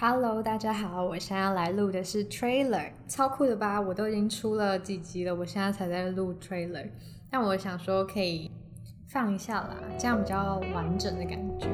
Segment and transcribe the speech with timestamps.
[0.00, 3.78] Hello，大家好，我现在要来录的是 trailer，超酷的吧？
[3.78, 6.88] 我都已经出了几集了，我现在才在录 trailer。
[7.30, 8.50] 但我想说可以
[9.06, 11.68] 放一下啦，这样比较完整的感觉。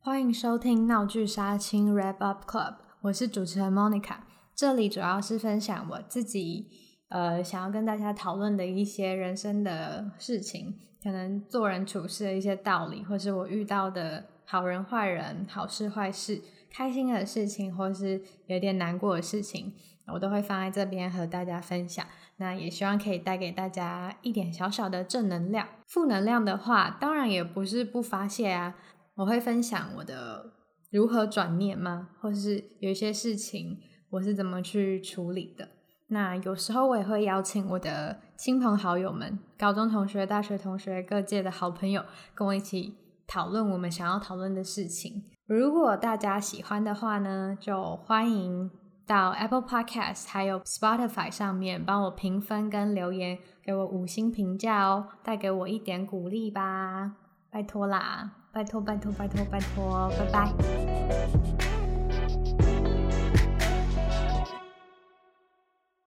[0.00, 4.16] 欢迎收听闹剧杀青 Wrap Up Club，我是主持人 Monica。
[4.58, 6.66] 这里主要是分享我自己，
[7.10, 19.74] 呃，想要跟大家讨论的一些人生的事情，可能做人处事的一些道理，或是我遇到的好人坏人、好事坏事、开心的事情，或是有点难过的事情，
[20.12, 22.04] 我都会放在这边和大家分享。
[22.38, 25.68] 那也希望可以带给大家一点小小的正能量。
[25.86, 28.74] 负能量的话，当然也不是不发泄啊，
[29.14, 30.54] 我会分享我的
[30.90, 33.78] 如何转念吗，或是有一些事情。
[34.10, 35.68] 我是怎么去处理的？
[36.08, 42.02] 那有时候我也会邀请我的亲朋好友们、高中同学、大学同学、各界的好朋友，
[42.34, 45.24] 跟我一起讨论我们想要讨论的事情。
[45.46, 48.70] 如果大家喜欢的话呢，就欢迎
[49.06, 57.12] 到 Apple Podcast 还有 Spotify 上面帮我评分跟留言，给我五星评价哦，带给我一点鼓励吧，
[57.50, 61.47] 拜托啦，拜托拜托拜托拜托，拜拜。